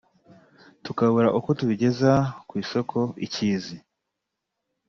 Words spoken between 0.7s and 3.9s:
tukabura uko tubigeza ku isoko i Cyizi